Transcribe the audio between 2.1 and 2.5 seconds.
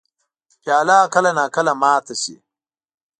شي.